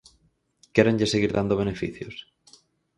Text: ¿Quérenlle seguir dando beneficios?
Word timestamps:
¿Quérenlle 0.73 1.07
seguir 1.13 1.31
dando 1.37 1.59
beneficios? 1.61 2.15